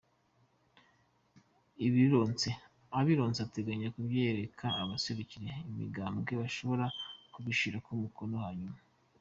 Abironse 2.99 3.39
ategekanya 3.43 3.87
kuvyereka 3.95 4.65
abaserukira 4.81 5.53
imigambwe 5.69 6.31
bashobora 6.41 6.85
kubishirako 7.33 7.89
umukono 7.97 8.35
munyuma. 8.43 8.81